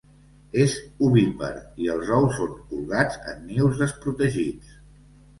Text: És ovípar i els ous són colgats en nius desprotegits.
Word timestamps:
És 0.61 0.71
ovípar 1.07 1.49
i 1.87 1.89
els 1.95 2.09
ous 2.19 2.33
són 2.37 2.55
colgats 2.71 3.19
en 3.33 3.43
nius 3.51 3.83
desprotegits. 3.83 4.73